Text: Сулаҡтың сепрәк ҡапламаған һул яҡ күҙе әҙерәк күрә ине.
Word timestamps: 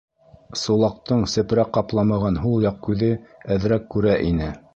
Сулаҡтың 0.59 1.21
сепрәк 1.33 1.69
ҡапламаған 1.77 2.41
һул 2.45 2.67
яҡ 2.67 2.81
күҙе 2.89 3.11
әҙерәк 3.59 3.87
күрә 3.97 4.19
ине. 4.33 4.51